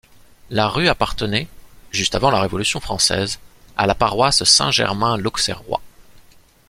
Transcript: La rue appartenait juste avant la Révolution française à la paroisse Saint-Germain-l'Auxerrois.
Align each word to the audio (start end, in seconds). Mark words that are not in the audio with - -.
La 0.49 0.67
rue 0.67 0.87
appartenait 0.89 1.47
juste 1.91 2.15
avant 2.15 2.31
la 2.31 2.41
Révolution 2.41 2.79
française 2.79 3.37
à 3.77 3.85
la 3.85 3.93
paroisse 3.93 4.43
Saint-Germain-l'Auxerrois. 4.43 5.83